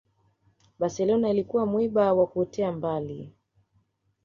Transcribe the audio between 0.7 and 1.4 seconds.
barcelona